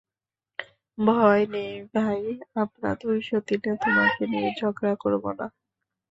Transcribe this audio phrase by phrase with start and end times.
[0.97, 2.21] ভয় নেই ভাই,
[2.55, 5.45] আমরা দুই সতীনে তোমাকে নিয়ে ঝগড়া করব না।